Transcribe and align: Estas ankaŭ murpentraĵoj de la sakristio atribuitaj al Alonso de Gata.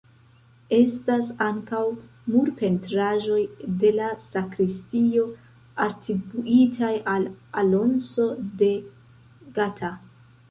Estas 0.75 1.27
ankaŭ 1.47 1.81
murpentraĵoj 2.35 3.41
de 3.83 3.91
la 3.99 4.07
sakristio 4.29 5.25
atribuitaj 5.87 6.93
al 7.17 7.27
Alonso 7.65 8.27
de 8.63 8.71
Gata. 9.59 9.93